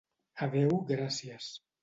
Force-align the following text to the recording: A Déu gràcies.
A 0.45 0.47
Déu 0.55 0.73
gràcies. 0.93 1.53